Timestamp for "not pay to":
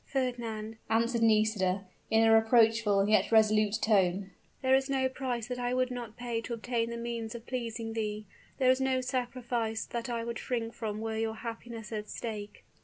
5.91-6.55